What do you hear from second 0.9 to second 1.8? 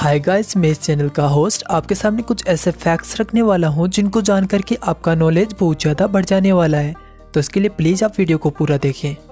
का होस्ट